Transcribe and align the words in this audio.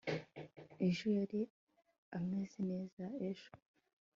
ejo 0.87 1.05
yari 1.17 1.41
ameze 2.17 2.59
neza 2.71 3.03
ejo 3.29 3.51